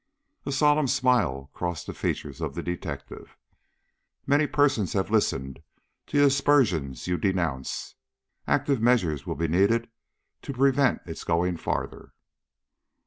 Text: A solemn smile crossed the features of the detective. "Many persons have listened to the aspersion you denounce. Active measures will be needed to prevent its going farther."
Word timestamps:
A 0.47 0.51
solemn 0.51 0.87
smile 0.87 1.51
crossed 1.53 1.85
the 1.85 1.93
features 1.93 2.41
of 2.41 2.55
the 2.55 2.63
detective. 2.63 3.37
"Many 4.25 4.47
persons 4.47 4.93
have 4.93 5.11
listened 5.11 5.61
to 6.07 6.17
the 6.19 6.25
aspersion 6.25 6.95
you 7.03 7.19
denounce. 7.19 7.93
Active 8.47 8.81
measures 8.81 9.27
will 9.27 9.35
be 9.35 9.47
needed 9.47 9.91
to 10.41 10.53
prevent 10.53 11.01
its 11.05 11.23
going 11.23 11.55
farther." 11.57 12.13